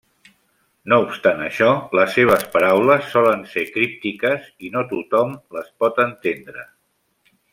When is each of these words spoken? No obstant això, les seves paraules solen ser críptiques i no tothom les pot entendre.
No 0.93 0.97
obstant 1.01 1.41
això, 1.47 1.67
les 1.99 2.15
seves 2.19 2.45
paraules 2.55 3.11
solen 3.17 3.45
ser 3.53 3.65
críptiques 3.77 4.49
i 4.69 4.73
no 4.77 4.85
tothom 4.95 5.39
les 5.59 5.71
pot 5.85 6.03
entendre. 6.07 6.69